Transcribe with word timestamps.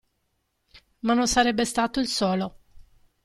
Ma 1.01 1.13
non 1.13 1.27
sarebbe 1.27 1.63
stato 1.63 1.99
il 1.99 2.07
solo! 2.07 2.57